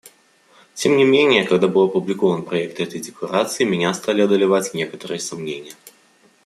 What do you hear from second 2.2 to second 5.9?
проект этой декларации, меня стали одолевать некоторые сомнения.